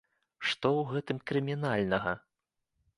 [0.51, 2.19] Што ў гэтым крымінальнага?